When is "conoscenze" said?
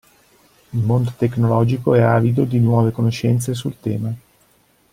2.89-3.53